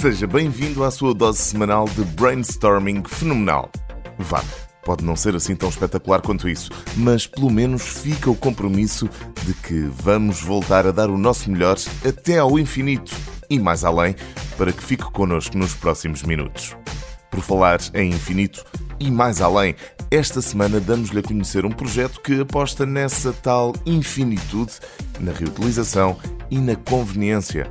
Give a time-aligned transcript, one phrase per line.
[0.00, 3.70] Seja bem-vindo à sua dose semanal de brainstorming fenomenal.
[4.18, 4.42] Vá,
[4.82, 9.10] pode não ser assim tão espetacular quanto isso, mas pelo menos fica o compromisso
[9.44, 13.14] de que vamos voltar a dar o nosso melhor até ao infinito
[13.50, 14.16] e mais além,
[14.56, 16.74] para que fique connosco nos próximos minutos.
[17.30, 18.64] Por falar em infinito
[18.98, 19.76] e mais além,
[20.10, 24.72] esta semana damos-lhe a conhecer um projeto que aposta nessa tal infinitude,
[25.20, 26.16] na reutilização
[26.50, 27.70] e na conveniência.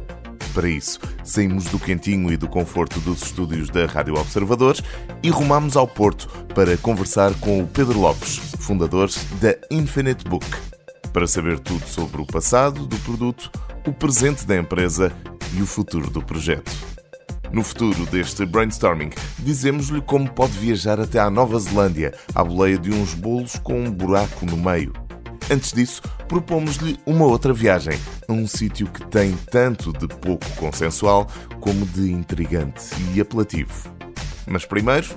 [0.53, 4.81] Para isso, saímos do quentinho e do conforto dos estúdios da Rádio Observadores
[5.21, 10.45] e rumamos ao Porto para conversar com o Pedro Lopes, fundador da Infinite Book,
[11.13, 13.51] para saber tudo sobre o passado do produto,
[13.87, 15.11] o presente da empresa
[15.55, 16.71] e o futuro do projeto.
[17.51, 22.91] No futuro deste brainstorming, dizemos-lhe como pode viajar até à Nova Zelândia, à boleia de
[22.91, 24.93] uns bolos com um buraco no meio.
[25.51, 31.27] Antes disso, propomos-lhe uma outra viagem a um sítio que tem tanto de pouco consensual
[31.59, 32.83] como de intrigante
[33.13, 33.91] e apelativo.
[34.45, 35.07] Mas primeiro,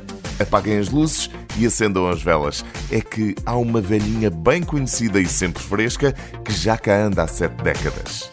[0.40, 2.64] apaguem as luzes e acendam as velas.
[2.90, 7.28] É que há uma velhinha bem conhecida e sempre fresca que já cá anda há
[7.28, 8.30] sete décadas.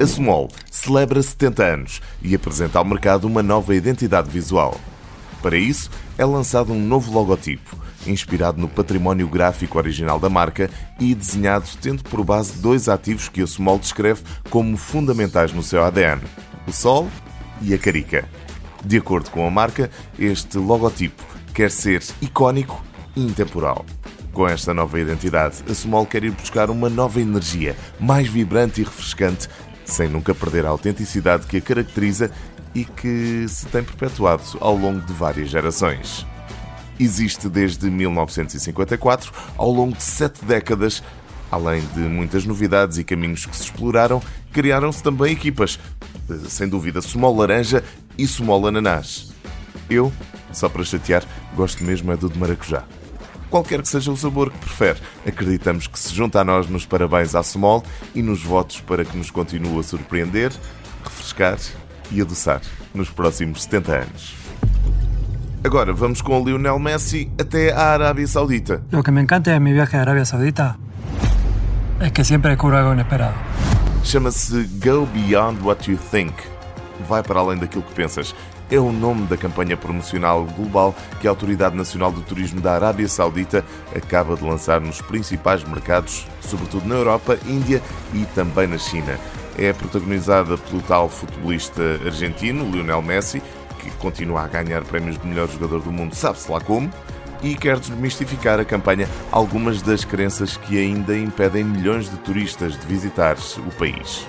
[0.00, 4.80] A Small celebra 70 anos e apresenta ao mercado uma nova identidade visual.
[5.42, 11.14] Para isso, é lançado um novo logotipo, inspirado no património gráfico original da marca e
[11.14, 16.20] desenhado tendo por base dois ativos que a Small descreve como fundamentais no seu ADN:
[16.66, 17.08] o Sol
[17.62, 18.28] e a Carica.
[18.84, 21.22] De acordo com a marca, este logotipo
[21.54, 22.82] quer ser icónico
[23.16, 23.84] e intemporal.
[24.32, 28.84] Com esta nova identidade, a Small quer ir buscar uma nova energia, mais vibrante e
[28.84, 29.48] refrescante,
[29.84, 32.30] sem nunca perder a autenticidade que a caracteriza
[32.74, 36.26] e que se tem perpetuado ao longo de várias gerações.
[36.98, 41.02] Existe desde 1954, ao longo de sete décadas.
[41.50, 44.22] Além de muitas novidades e caminhos que se exploraram,
[44.52, 45.78] criaram-se também equipas.
[46.48, 47.82] Sem dúvida, Small Laranja
[48.16, 49.32] e Small Ananás.
[49.88, 50.12] Eu,
[50.52, 51.24] só para chatear,
[51.56, 52.84] gosto mesmo é do de maracujá.
[53.48, 57.34] Qualquer que seja o sabor que prefere, acreditamos que se junta a nós nos parabéns
[57.34, 57.82] à Small
[58.14, 60.52] e nos votos para que nos continue a surpreender,
[61.02, 61.58] refrescar
[62.10, 62.60] e adoçar
[62.94, 64.34] nos próximos 70 anos.
[65.62, 68.82] Agora vamos com o Lionel Messi até à Arábia Saudita.
[68.90, 70.78] Lo que me encanta de mi viaje a Arabia Saudita
[72.00, 73.34] es que siempre descubro algo inesperado.
[74.02, 76.32] Chama-se Go Beyond What You Think.
[77.06, 78.34] Vai para além daquilo que pensas.
[78.70, 83.08] É o nome da campanha promocional global que a Autoridade Nacional do Turismo da Arábia
[83.08, 87.82] Saudita acaba de lançar nos principais mercados, sobretudo na Europa, Índia
[88.14, 89.18] e também na China.
[89.60, 93.42] É protagonizada pelo tal futebolista argentino, Lionel Messi,
[93.78, 96.90] que continua a ganhar prémios de melhor jogador do mundo, sabe-se lá como,
[97.42, 102.86] e quer desmistificar a campanha algumas das crenças que ainda impedem milhões de turistas de
[102.86, 104.26] visitar o país.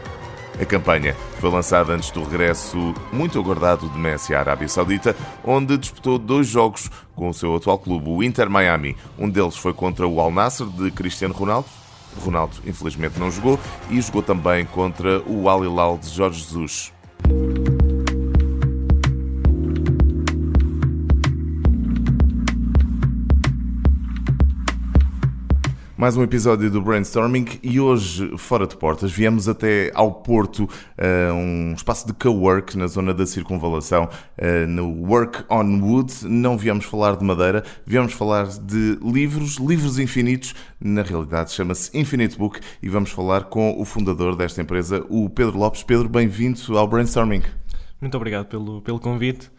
[0.62, 5.16] A campanha foi lançada antes do regresso muito aguardado de Messi à Arábia Saudita,
[5.46, 8.98] onde disputou dois jogos com o seu atual clube, o Inter Miami.
[9.18, 11.81] Um deles foi contra o Al Nassr de Cristiano Ronaldo.
[12.20, 16.92] Ronaldo, infelizmente, não jogou e jogou também contra o Al Hilal de Jorge Jesus.
[26.01, 31.31] Mais um episódio do Brainstorming e hoje, fora de portas, viemos até ao Porto, uh,
[31.31, 36.28] um espaço de co-work na zona da circunvalação, uh, no Work on Wood.
[36.28, 40.56] Não viemos falar de madeira, viemos falar de livros, livros infinitos.
[40.79, 45.59] Na realidade, chama-se Infinite Book e vamos falar com o fundador desta empresa, o Pedro
[45.59, 45.83] Lopes.
[45.83, 47.44] Pedro, bem-vindo ao Brainstorming.
[48.01, 49.51] Muito obrigado pelo, pelo convite.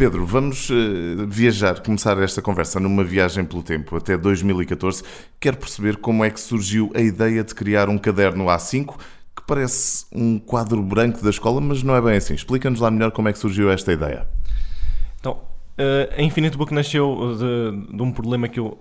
[0.00, 5.02] Pedro, vamos uh, viajar, começar esta conversa numa viagem pelo tempo até 2014.
[5.38, 8.96] Quero perceber como é que surgiu a ideia de criar um caderno A5
[9.36, 12.32] que parece um quadro branco da escola, mas não é bem assim.
[12.32, 14.26] Explica-nos lá melhor como é que surgiu esta ideia.
[15.20, 18.78] Então, uh, a Infinite Book nasceu de, de, um problema que eu,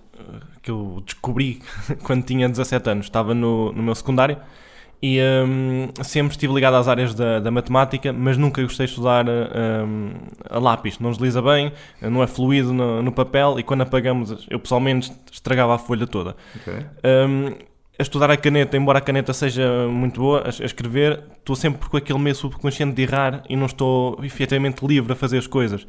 [0.62, 1.62] que eu descobri
[2.02, 3.08] quando tinha 17 anos.
[3.08, 4.38] Estava no, no meu secundário
[5.02, 9.26] e um, sempre estive ligado às áreas da, da, matemática, mas nunca gostei de estudar
[9.28, 10.12] um,
[10.50, 11.00] a lápis.
[11.00, 15.76] Não desliza bem, não é fluido no, no, papel e quando apagamos, eu pessoalmente estragava
[15.76, 16.36] a folha toda.
[16.58, 16.86] Okay.
[17.06, 17.56] Um,
[17.98, 21.88] a estudar a caneta, embora a caneta seja muito boa, a, a escrever, estou sempre
[21.90, 25.84] com aquele meio subconsciente de errar e não estou efetivamente livre a fazer as coisas.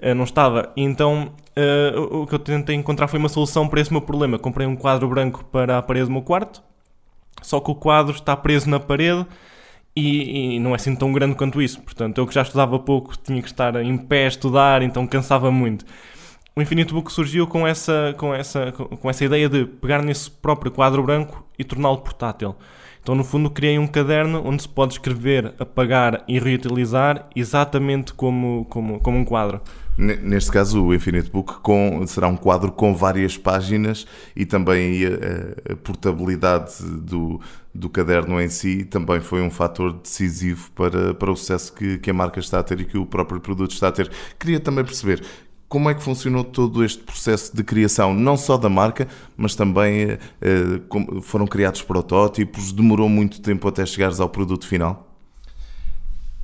[0.00, 0.72] Uh, não estava.
[0.74, 4.38] E então uh, o que eu tentei encontrar foi uma solução para esse meu problema.
[4.38, 6.62] Comprei um quadro branco para a parede do meu quarto
[7.46, 9.24] só que o quadro está preso na parede
[9.94, 11.80] e, e, não é assim tão grande quanto isso.
[11.80, 15.48] Portanto, eu que já estudava pouco tinha que estar em pé a estudar, então cansava
[15.52, 15.84] muito.
[16.56, 20.72] O Infinito Book surgiu com essa, com essa, com essa ideia de pegar nesse próprio
[20.72, 22.56] quadro branco e torná-lo portátil.
[23.00, 28.66] Então, no fundo, criei um caderno onde se pode escrever, apagar e reutilizar exatamente como,
[28.68, 29.60] como, como um quadro.
[29.98, 35.72] Neste caso, o Infinite Book com, será um quadro com várias páginas e também a,
[35.72, 37.40] a, portabilidade do,
[37.74, 42.10] do caderno em si também foi um fator decisivo para, para o sucesso que, que
[42.10, 44.10] a marca está a ter e que o próprio produto está a ter.
[44.38, 45.22] Queria também perceber
[45.68, 50.18] como é que funcionou todo este processo de criação, não só da marca, mas também
[50.40, 50.80] eh,
[51.22, 55.05] foram criados protótipos, demorou muito tempo até chegares ao produto final?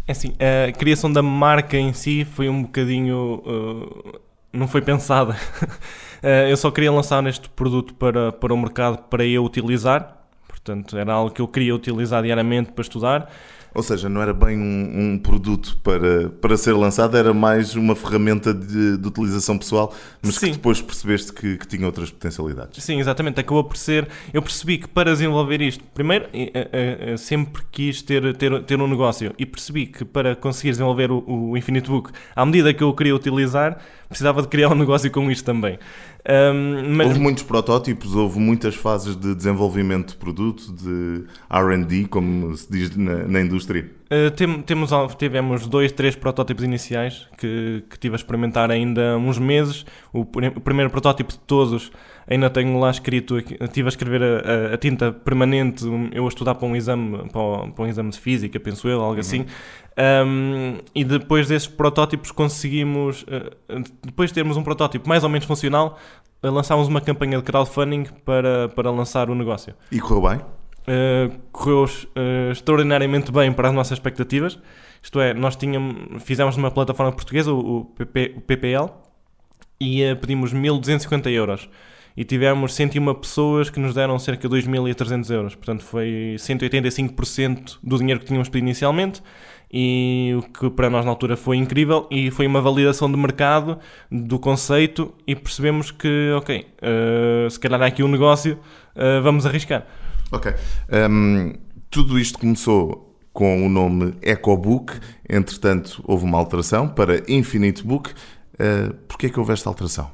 [0.07, 0.35] É assim,
[0.69, 3.43] a criação da marca em si foi um bocadinho.
[3.47, 4.21] Uh,
[4.53, 5.33] não foi pensada.
[6.23, 10.19] uh, eu só queria lançar este produto para, para o mercado para eu utilizar.
[10.49, 13.33] Portanto, era algo que eu queria utilizar diariamente para estudar.
[13.75, 17.97] Ou seja, não era bem um, um, produto para, para ser lançado, era mais uma
[17.97, 20.47] ferramenta de, de utilização pessoal, mas Sim.
[20.47, 22.83] que depois percebeste que, que, tinha outras potencialidades.
[22.83, 23.41] Sim, exatamente.
[23.41, 24.09] Acabou por ser.
[24.33, 26.27] Eu percebi que para desenvolver isto, primeiro,
[27.17, 31.57] sempre quis ter, ter, ter um negócio e percebi que para conseguir desenvolver o, o
[31.57, 33.79] Infinite Book, à medida que eu queria utilizar,
[34.09, 35.79] precisava de criar um negócio com isto também.
[36.29, 37.09] Um, mas...
[37.09, 42.97] Houve muitos protótipos, houve muitas fases de desenvolvimento de produto, de RD, como se diz
[42.97, 43.91] na, na indústria.
[44.13, 49.17] Uh, tem, temos, tivemos dois, três protótipos iniciais que, que tive a experimentar ainda há
[49.17, 49.87] uns meses.
[50.13, 51.91] O, o, primeiro protótipo de todos
[52.29, 56.57] ainda tenho lá escrito, estive a escrever a, a, a, tinta permanente, eu a estudar
[56.57, 59.21] para um exame, para, para um exame de física, penso eu, algo uhum.
[59.21, 59.47] assim.
[60.27, 65.47] Um, e depois desses protótipos conseguimos, uh, depois de termos um protótipo mais ou menos
[65.47, 65.99] funcional,
[66.43, 69.75] uh, lançámos uma campanha de crowdfunding para, para lançar o negócio.
[69.91, 70.62] E correu bem?
[70.83, 71.87] Uh, correu
[72.51, 74.59] extraordinariamente bem para as nossas expectativas.
[75.03, 78.89] Isto é, nós tínhamos, fizemos numa plataforma portuguesa, o, PP, o PPL,
[79.81, 81.69] e pedimos 1250 euros
[82.17, 85.55] e tivemos 101 pessoas que nos deram cerca de 2.300 euros.
[85.55, 89.23] Portanto, foi 185% do dinheiro que tínhamos pedido inicialmente
[89.73, 93.79] e o que para nós na altura foi incrível e foi uma validação de mercado
[94.11, 98.59] do conceito e percebemos que, ok, uh, se calhar há aqui um negócio,
[98.95, 99.87] uh, vamos arriscar.
[100.33, 100.53] Ok.
[101.11, 101.53] Um,
[101.91, 104.99] tudo isto começou com o nome EcoBook,
[105.29, 108.11] entretanto houve uma alteração para Infinite Book.
[108.55, 110.11] Uh, Porquê é que houve esta alteração?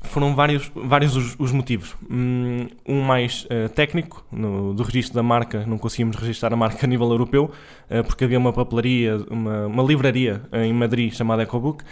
[0.00, 1.96] foram vários, vários os, os motivos.
[2.10, 6.84] Hum, um mais uh, técnico, no, do registro da marca, não conseguimos registrar a marca
[6.86, 7.50] a nível europeu,
[7.90, 11.84] uh, porque havia uma papelaria, uma, uma livraria em Madrid chamada EcoBook,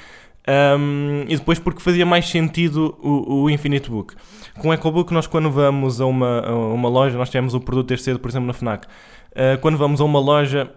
[0.49, 4.15] um, e depois porque fazia mais sentido o, o Infinite Book.
[4.59, 7.97] Com o EcoBook, nós quando vamos a uma, a uma loja, nós tivemos o produto
[7.99, 10.71] cedo, por exemplo, na FNAC, uh, quando vamos a uma loja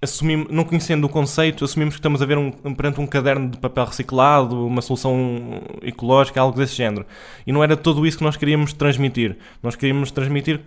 [0.00, 3.58] assumimos, não conhecendo o conceito, assumimos que estamos a ver um, perante um caderno de
[3.58, 7.06] papel reciclado, uma solução ecológica, algo desse género.
[7.46, 9.36] E não era tudo isso que nós queríamos transmitir.
[9.62, 10.60] Nós queríamos transmitir,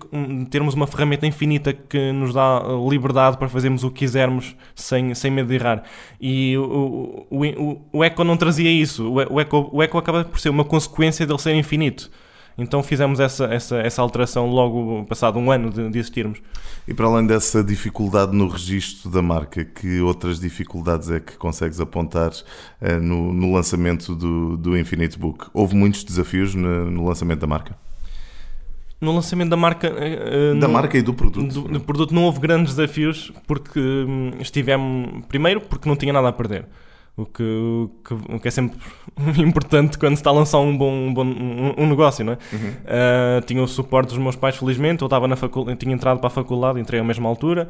[0.49, 5.31] termos uma ferramenta infinita que nos dá liberdade para fazermos o que quisermos sem, sem
[5.31, 5.83] medo de errar.
[6.19, 9.11] E o, o, o, o Eco não trazia isso.
[9.11, 12.09] O Eco, o Eco acaba por ser uma consequência dele ser infinito.
[12.57, 16.39] Então fizemos essa, essa, essa alteração logo passado um ano de, de existirmos.
[16.87, 21.79] E para além dessa dificuldade no registro da marca, que outras dificuldades é que consegues
[21.79, 25.47] apontar uh, no, no, lançamento do, do Infinite Book?
[25.53, 27.77] Houve muitos desafios no, no lançamento da marca?
[28.99, 32.23] no lançamento da marca uh, da no, marca e do produto do, do, produto não
[32.23, 36.65] houve grandes desafios porque um, estivemos primeiro porque não tinha nada a perder
[37.17, 38.77] o que, o que, o que é sempre
[39.43, 42.37] importante quando se está a lançar um bom, um, bom, um, um negócio, não é?
[42.53, 42.69] Uhum.
[42.69, 46.27] Uh, tinha o suporte dos meus pais, felizmente, eu estava na faculdade, tinha entrado para
[46.27, 47.69] a faculdade, entrei à mesma altura.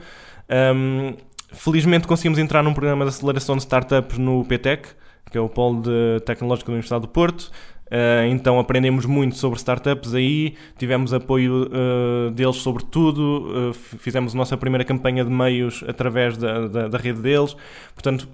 [0.76, 1.14] Um,
[1.54, 4.90] felizmente conseguimos entrar num programa de aceleração de startups no PTEC,
[5.32, 7.50] que é o Polo de Tecnológico da Universidade do Porto.
[7.88, 14.36] Uh, então aprendemos muito sobre startups aí, tivemos apoio uh, deles sobre tudo, uh, fizemos
[14.36, 17.56] a nossa primeira campanha de meios através da, da, da rede deles.
[17.94, 18.28] Portanto,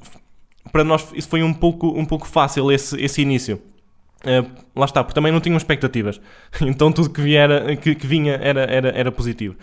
[0.73, 3.61] para nós isso foi um pouco, um pouco fácil esse, esse início.
[4.25, 6.19] Uh, lá está, porque também não tinham expectativas.
[6.61, 9.55] Então tudo que, viera, que, que vinha era, era, era positivo.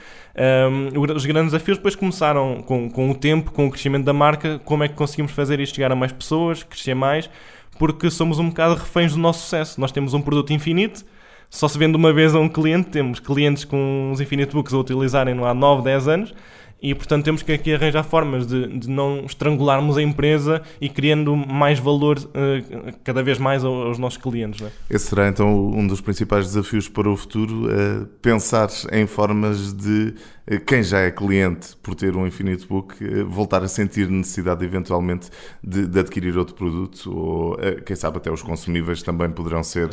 [0.70, 4.60] Um, os grandes desafios depois começaram com, com o tempo, com o crescimento da marca,
[4.60, 7.28] como é que conseguimos fazer isto chegar a mais pessoas, crescer mais,
[7.76, 9.80] porque somos um bocado reféns do nosso sucesso.
[9.80, 11.04] Nós temos um produto infinito,
[11.48, 14.78] só se vende uma vez a um cliente, temos clientes com os Infinite Books a
[14.78, 16.34] utilizarem há 9, 10 anos,
[16.82, 21.36] e portanto temos que aqui arranjar formas de, de não estrangularmos a empresa e criando
[21.36, 24.62] mais valor uh, cada vez mais aos nossos clientes.
[24.62, 24.70] É?
[24.88, 30.14] Esse será então um dos principais desafios para o futuro, uh, pensar em formas de
[30.50, 35.28] uh, quem já é cliente por ter um Infinite Book voltar a sentir necessidade eventualmente
[35.62, 39.88] de, de adquirir outro produto ou quem sabe até os consumíveis também poderão ser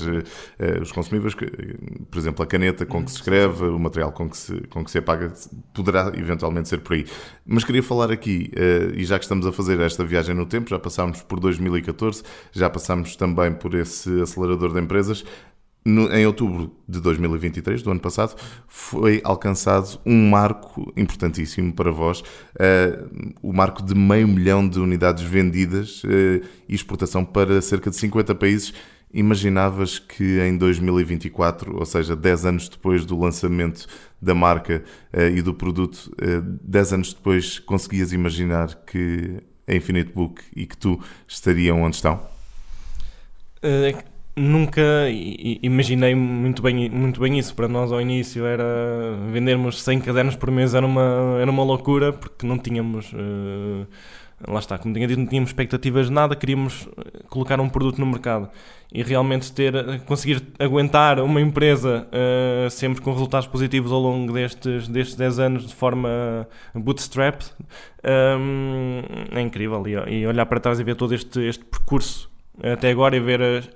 [0.82, 4.56] os consumíveis, por exemplo a caneta com que se escreve, o material com que se,
[4.67, 5.32] com que se apaga,
[5.74, 7.05] poderá eventualmente ser ser por aí.
[7.46, 10.69] Mas queria falar aqui, uh, e já que estamos a fazer esta viagem no tempo,
[10.69, 15.25] já passámos por 2014, já passámos também por esse acelerador de empresas.
[15.86, 18.36] No, em outubro de 2023, do ano passado,
[18.67, 25.24] foi alcançado um marco importantíssimo para vós, uh, o marco de meio milhão de unidades
[25.24, 28.74] vendidas uh, e exportação para cerca de 50 países
[29.14, 33.88] Imaginavas que em 2024, ou seja, 10 anos depois do lançamento
[34.22, 34.84] da marca
[35.14, 40.42] uh, e do produto, uh, eh, 10 anos depois conseguias imaginar que a Infinite Book
[40.56, 42.22] e que tu estariam onde estão?
[43.64, 43.98] Uh,
[44.36, 47.56] nunca imaginei muito bem, muito bem isso.
[47.56, 48.64] Para nós, ao início, era
[49.32, 53.12] vendermos 100 cadernos por mês era uma, era uma loucura porque não tínhamos.
[53.14, 53.88] Uh,
[54.46, 57.98] lá está, como tinha dito, não tínhamos expectativas de nada, queríamos eh, colocar um produto
[57.98, 58.50] no mercado
[58.94, 64.32] e realmente ter, eh, conseguir aguentar uma empresa uh, sempre com resultados positivos ao longo
[64.32, 67.41] destes, destes 10 anos de forma bootstrap
[68.03, 69.01] um,
[69.32, 69.84] é incrível.
[69.88, 72.29] E, e, olhar para trás e ver todo este, este percurso
[72.64, 73.70] até agora e ver as,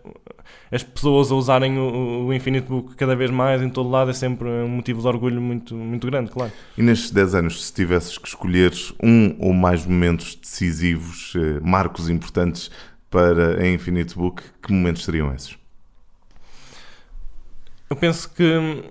[0.72, 4.14] as pessoas a usarem o, o, Infinite Book cada vez mais em todo lado é
[4.14, 6.52] sempre um motivo de orgulho muito, muito grande, claro.
[6.78, 8.72] E nestes 10 anos, se tivesses que escolher
[9.04, 12.72] um ou mais momentos decisivos, eh, marcos importantes
[13.10, 15.58] para a Infinite Book, que momentos seriam esses?
[17.90, 18.84] Eu penso que hum,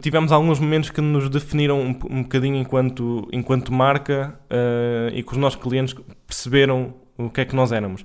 [0.00, 5.32] tivemos alguns momentos que nos definiram um, um bocadinho enquanto, enquanto marca uh, e que
[5.32, 5.94] os nossos clientes
[6.26, 8.04] perceberam o que é que nós éramos.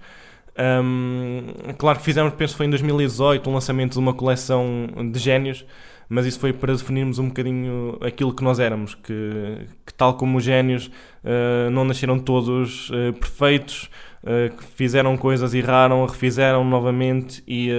[0.57, 5.19] Um, claro que fizemos, penso que foi em 2018, um lançamento de uma coleção de
[5.19, 5.65] génios,
[6.11, 10.39] mas isso foi para definirmos um bocadinho aquilo que nós éramos, que, que tal como
[10.39, 10.87] os génios
[11.23, 13.89] uh, não nasceram todos uh, perfeitos,
[14.21, 17.69] uh, fizeram coisas, erraram, refizeram novamente e,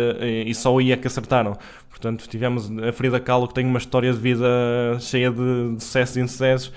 [0.47, 1.59] e só aí é que acertaram.
[1.91, 4.47] Portanto, tivemos a Frida Kahlo que tem uma história de vida
[4.99, 6.73] cheia de, de sucessos e insucessos,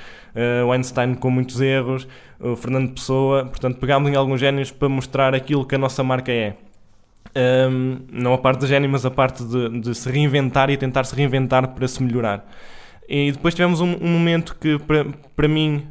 [0.68, 2.06] o Einstein com muitos erros,
[2.40, 3.46] o Fernando Pessoa.
[3.46, 6.56] Portanto, pegámos em alguns génios para mostrar aquilo que a nossa marca é.
[7.36, 11.04] Um, não a parte de gênio, mas a parte de, de, se reinventar e tentar
[11.04, 12.48] se reinventar para se melhorar.
[13.08, 15.86] E depois tivemos um, um momento que, para, para mim,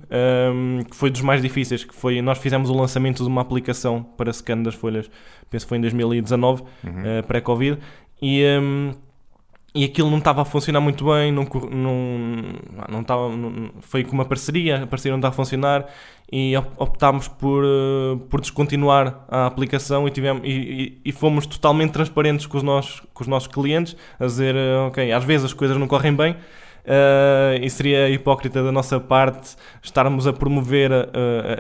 [0.53, 4.03] um, que foi dos mais difíceis, que foi, nós fizemos o lançamento de uma aplicação
[4.03, 5.11] para scan das folhas,
[5.51, 6.91] penso que foi em 2019, uhum.
[6.91, 7.79] uh, pré-Covid,
[8.23, 8.43] e
[9.75, 11.97] e aquilo não estava a funcionar muito bem, não, não,
[12.89, 15.87] não estava, não, foi com uma parceria, a parceria não estava a funcionar
[16.31, 22.47] e optámos por, uh, por descontinuar a aplicação e, tivemos, e, e, fomos totalmente transparentes
[22.47, 25.77] com os nossos, com os nossos clientes, a dizer, uh, ok, às vezes as coisas
[25.77, 26.37] não correm bem,
[26.85, 31.09] Uh, e seria hipócrita da nossa parte estarmos a promover a,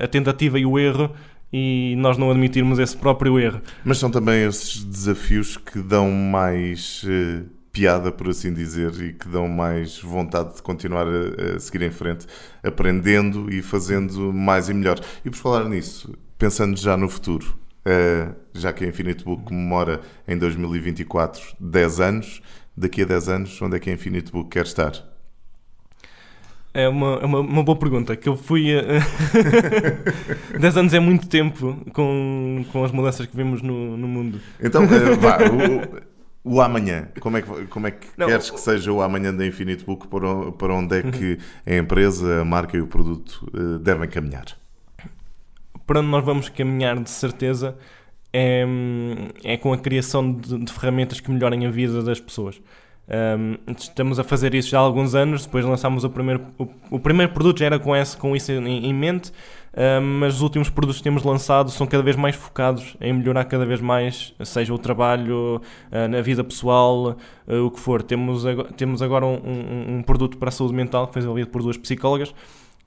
[0.00, 1.10] a, a, tentativa e o erro
[1.50, 3.62] e nós não admitirmos esse próprio erro.
[3.82, 9.28] Mas são também esses desafios que dão mais uh, piada, por assim dizer, e que
[9.28, 12.24] dão mais vontade de continuar a, a seguir em frente,
[12.62, 14.98] aprendendo e fazendo mais e melhor.
[15.24, 20.00] E por falar nisso, pensando já no futuro, uh, já que a Infinite Book comemora
[20.26, 22.40] em 2024 10 anos,
[22.76, 24.92] daqui a 10 anos, onde é que a Infinite Book quer estar?
[26.72, 28.16] É uma, é uma, uma, boa pergunta.
[28.16, 28.72] Que eu fui.
[28.76, 28.82] A...
[30.58, 34.40] 10 anos é muito tempo com, com as mudanças que vemos no, no mundo.
[34.60, 35.38] Então, uh, vá.
[35.46, 36.13] O,
[36.44, 39.82] o amanhã, como é que, como é que queres que seja o amanhã da Infinite
[39.82, 40.06] Book?
[40.08, 41.10] Para, onde é uhum.
[41.10, 44.44] que a empresa, a marca e o produto uh, devem caminhar?
[45.86, 47.78] Para onde nós vamos caminhar, de certeza,
[48.30, 48.62] é,
[49.42, 52.60] é com a criação de, de ferramentas que melhorem a vida das pessoas.
[53.06, 56.98] Um, estamos a fazer isso já há alguns anos, depois lançámos o primeiro, o, o
[56.98, 59.30] primeiro produto já era com, esse, com isso em, em mente,
[59.76, 63.44] um, mas os últimos produtos que temos lançado são cada vez mais focados em melhorar
[63.44, 65.60] cada vez mais, seja o trabalho,
[65.92, 68.02] uh, na vida pessoal, uh, o que for.
[68.02, 71.50] Temos, agora, temos agora um, um, um, produto para a saúde mental que foi desenvolvido
[71.50, 72.34] por duas psicólogas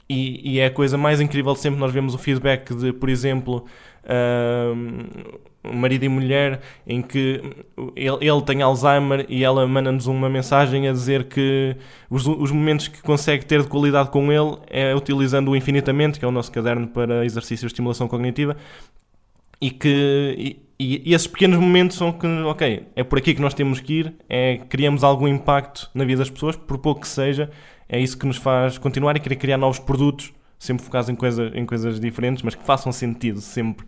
[0.09, 1.79] e, e, é a coisa mais incrível de sempre.
[1.79, 3.65] Nós vemos o feedback de, por exemplo,
[4.05, 5.39] uh,
[5.74, 7.41] marido e mulher, em que
[7.95, 11.75] ele, ele tem Alzheimer e ela manda-nos uma mensagem a dizer que
[12.09, 16.25] os, os, momentos que consegue ter de qualidade com ele é utilizando o Infinitamente, que
[16.25, 18.55] é o nosso caderno para exercício de estimulação cognitiva,
[19.62, 20.59] e que.
[20.79, 23.93] E, e, esses pequenos momentos são que, ok, é por aqui que nós temos que
[23.93, 27.50] ir, é, criamos algum impacto na vida das pessoas, por pouco que seja,
[27.89, 31.51] é isso que nos faz continuar e querer criar novos produtos, sempre focados em, coisa,
[31.55, 33.88] em coisas diferentes, mas que façam sentido sempre.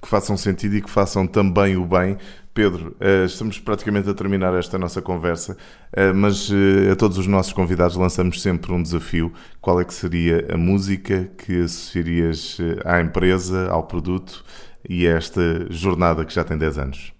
[0.00, 2.16] Que façam sentido e que façam também o bem.
[2.54, 5.56] Pedro, eh, estamos praticamente a terminar esta nossa conversa,
[5.92, 9.32] eh, mas eh, a todos os nossos convidados lançamos sempre um desafio.
[9.60, 14.44] Qual é que seria a música que associarias à empresa, ao produto
[14.88, 17.12] e a esta jornada que já tem 10 anos?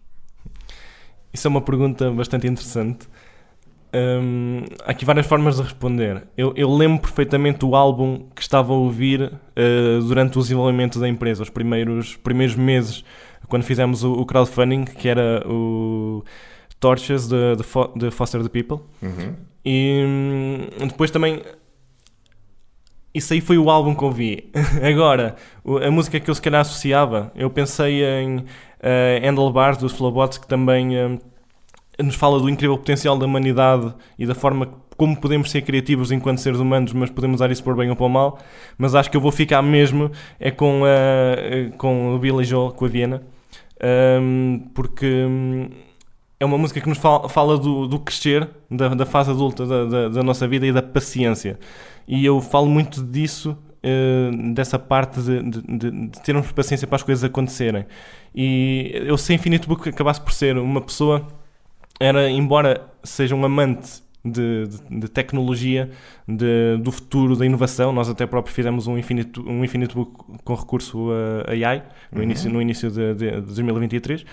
[1.32, 3.06] Isso é uma pergunta bastante interessante.
[3.92, 6.24] Hum, há aqui várias formas de responder.
[6.36, 11.08] Eu, eu, lembro perfeitamente o álbum que estava a ouvir uh, durante o desenvolvimento da
[11.08, 13.02] empresa, os primeiros, primeiros meses,
[13.48, 16.22] quando fizemos o, o crowdfunding, que era o
[16.78, 17.64] Torches de, de,
[17.96, 18.84] de Foster the People.
[19.02, 19.34] Uhum.
[19.64, 21.42] E hum, depois também.
[23.14, 24.52] Isso aí foi o álbum que ouvi.
[24.86, 28.44] Agora, a música que eu se calhar associava, eu pensei em uh,
[29.22, 30.94] Handlebars dos Flowbots, que também.
[30.94, 31.18] Uh,
[32.02, 36.38] nos fala do incrível potencial da humanidade e da forma como podemos ser criativos enquanto
[36.38, 38.38] seres humanos, mas podemos usar isso por bem ou por mal.
[38.76, 42.84] Mas acho que eu vou ficar mesmo é com, a, com o Billy Joel, com
[42.84, 43.22] a Viena,
[44.20, 45.68] um, porque hum,
[46.40, 49.84] é uma música que nos fala, fala do, do, crescer, da, da fase adulta da,
[49.84, 51.58] da, da, nossa vida e da paciência.
[52.06, 57.04] E eu falo muito disso, uh, dessa parte de, de, de, termos paciência para as
[57.04, 57.86] coisas acontecerem.
[58.34, 61.24] E eu, sem Infinite Book, acabasse por ser uma pessoa
[62.00, 65.90] era, embora seja um amante de, de, de tecnologia,
[66.26, 70.12] de, do futuro, da inovação, nós até próprio fizemos um Infinite, um Infinite Book
[70.44, 71.08] com recurso
[71.46, 72.24] a AI no uhum.
[72.24, 74.24] início, no início de, de 2023.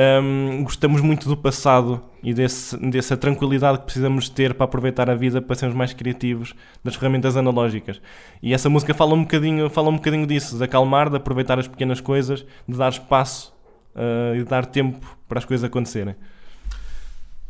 [0.00, 5.14] Um, gostamos muito do passado e desse, dessa tranquilidade que precisamos ter para aproveitar a
[5.16, 8.00] vida, para sermos mais criativos das ferramentas analógicas.
[8.40, 11.66] E essa música fala um bocadinho, fala um bocadinho disso, de acalmar, de aproveitar as
[11.66, 13.52] pequenas coisas, de dar espaço
[13.96, 16.14] uh, e de dar tempo para as coisas acontecerem.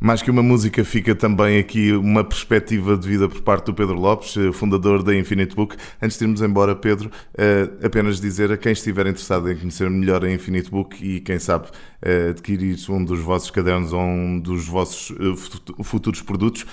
[0.01, 3.97] Mais que uma música, fica também aqui uma perspectiva de vida por parte do Pedro
[3.97, 5.77] Lopes, eh, fundador da Infinite Book.
[6.01, 10.25] Antes de irmos embora, Pedro, eh, apenas dizer a quem estiver interessado em conhecer melhor
[10.25, 11.67] a Infinite Book e, quem sabe,
[12.01, 15.13] eh, adquirir um dos vossos cadernos ou um dos vossos
[15.83, 16.65] futuros produtos,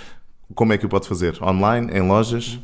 [0.54, 1.42] como é que o pode fazer?
[1.42, 2.60] Online, em lojas?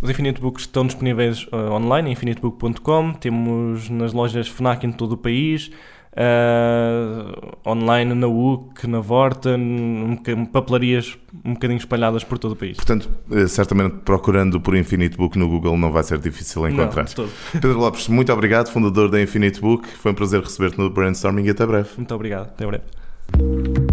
[0.00, 3.14] Os Infinite Books estão disponíveis online, infinitebook.com.
[3.14, 5.72] Temos nas lojas FNAC em todo o país
[6.14, 10.16] uh, online na UC, na Vorta, um,
[10.50, 12.76] papelarias um bocadinho espalhadas por todo o país.
[12.76, 17.06] Portanto, eh, certamente procurando por Infinite Book no Google não vai ser difícil encontrar.
[17.16, 19.86] Não, Pedro Lopes, muito obrigado, fundador da Infinite Book.
[19.88, 21.88] Foi um prazer receber-te no Brainstorming e até breve.
[21.96, 23.83] Muito obrigado, até breve.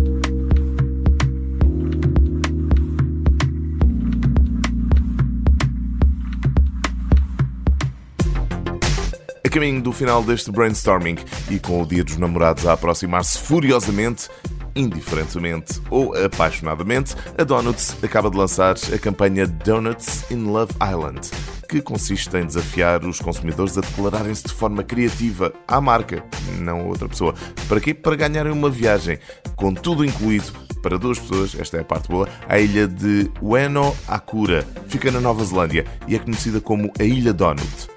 [9.51, 11.17] Caminho do final deste brainstorming
[11.49, 14.29] e com o Dia dos Namorados a aproximar-se furiosamente,
[14.73, 21.29] indiferentemente ou apaixonadamente, a Donuts acaba de lançar a campanha Donuts in Love Island,
[21.67, 26.23] que consiste em desafiar os consumidores a declararem-se de forma criativa à marca,
[26.57, 27.35] não a outra pessoa.
[27.67, 27.93] Para quê?
[27.93, 29.19] Para ganharem uma viagem
[29.57, 33.93] com tudo incluído para duas pessoas, esta é a parte boa, à ilha de Ueno
[34.07, 34.65] Akura.
[34.87, 37.90] Fica na Nova Zelândia e é conhecida como a Ilha Donut.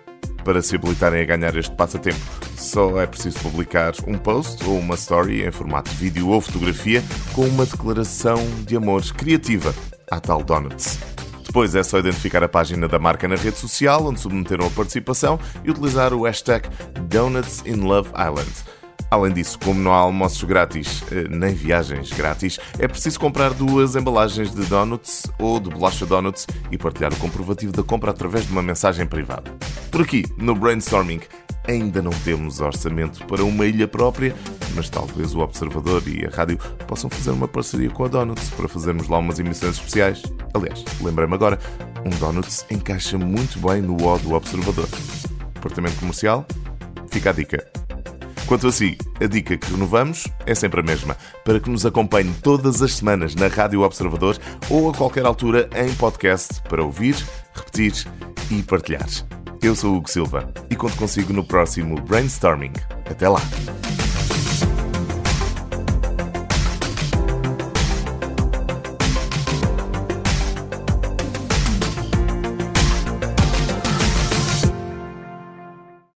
[0.45, 2.21] Para se habilitarem a ganhar este passatempo,
[2.55, 7.03] só é preciso publicar um post ou uma story em formato de vídeo ou fotografia
[7.33, 9.75] com uma declaração de amor criativa
[10.11, 10.99] à tal Donuts.
[11.47, 15.39] Depois é só identificar a página da marca na rede social onde submeteram a participação
[15.65, 16.69] e utilizar o hashtag
[17.09, 18.84] Donuts in Love Island.
[19.15, 23.95] Além disso, como não há almoços grátis eh, nem viagens grátis, é preciso comprar duas
[23.95, 28.51] embalagens de donuts ou de bolacha donuts e partilhar o comprovativo da compra através de
[28.51, 29.55] uma mensagem privada.
[29.89, 31.21] Por aqui, no Brainstorming,
[31.69, 34.35] ainda não temos orçamento para uma ilha própria,
[34.75, 38.67] mas talvez o Observador e a rádio possam fazer uma parceria com a Donuts para
[38.67, 40.25] fazermos lá umas emissões especiais.
[40.53, 41.61] Aliás, lembrei-me agora,
[42.05, 44.89] um Donuts encaixa muito bem no O do Observador.
[45.55, 46.45] Departamento Comercial?
[47.13, 47.65] Fica a dica.
[48.47, 52.33] Quanto a si, a dica que renovamos é sempre a mesma, para que nos acompanhe
[52.43, 57.17] todas as semanas na Rádio Observador ou a qualquer altura em podcast para ouvir,
[57.55, 58.07] repetir
[58.51, 59.07] e partilhar.
[59.63, 62.73] Eu sou o Hugo Silva e conto consigo no próximo Brainstorming.
[63.11, 63.41] Até lá!